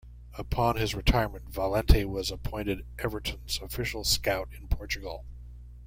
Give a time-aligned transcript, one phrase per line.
[0.35, 5.25] Upon his retirement, Valente was appointed Everton's official scout in Portugal.